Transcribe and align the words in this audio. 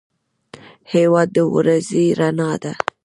هېواد 0.93 1.29
د 1.35 1.37
ورځې 1.55 2.03
رڼا 2.19 2.51
ده. 2.63 2.73